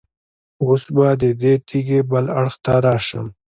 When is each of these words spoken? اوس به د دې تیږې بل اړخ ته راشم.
اوس 0.63 0.83
به 0.95 1.07
د 1.21 1.23
دې 1.41 1.53
تیږې 1.67 1.99
بل 2.11 2.25
اړخ 2.39 2.55
ته 2.65 2.73
راشم. 2.85 3.27